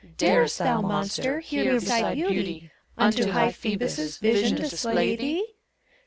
[0.17, 5.45] Darest thou, Monster, Here beside Beauty, Unto high Phoebus' Vision display thee?